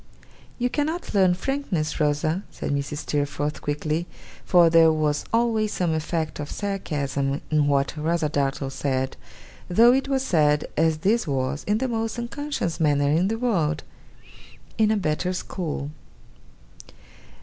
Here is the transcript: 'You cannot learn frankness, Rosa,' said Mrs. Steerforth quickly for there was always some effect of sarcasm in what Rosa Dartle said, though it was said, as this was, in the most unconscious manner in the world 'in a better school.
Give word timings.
'You 0.57 0.67
cannot 0.67 1.13
learn 1.13 1.35
frankness, 1.35 1.99
Rosa,' 1.99 2.41
said 2.49 2.71
Mrs. 2.71 2.97
Steerforth 3.07 3.61
quickly 3.61 4.07
for 4.43 4.67
there 4.67 4.91
was 4.91 5.25
always 5.31 5.73
some 5.73 5.93
effect 5.93 6.39
of 6.39 6.49
sarcasm 6.49 7.39
in 7.51 7.67
what 7.67 7.95
Rosa 7.95 8.27
Dartle 8.27 8.71
said, 8.71 9.15
though 9.69 9.93
it 9.93 10.07
was 10.07 10.25
said, 10.25 10.65
as 10.75 10.97
this 11.05 11.27
was, 11.27 11.63
in 11.65 11.77
the 11.77 11.87
most 11.87 12.17
unconscious 12.17 12.79
manner 12.79 13.09
in 13.11 13.27
the 13.27 13.37
world 13.37 13.83
'in 14.75 14.89
a 14.89 14.97
better 14.97 15.33
school. 15.33 15.91